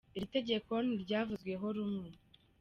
[0.15, 2.09] Iri tegeko ntiryavuzweho rumwe